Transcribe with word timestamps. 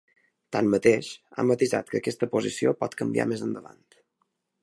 Tanmateix, 0.55 1.09
ha 1.41 1.45
matisat 1.49 1.91
que 1.91 1.99
aquesta 2.01 2.31
posició 2.33 2.73
pot 2.81 2.97
canviar 3.03 3.27
més 3.35 3.47
endavant. 3.49 3.79